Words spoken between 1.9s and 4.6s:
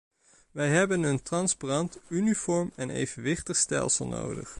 uniform en evenwichtig stelsel nodig.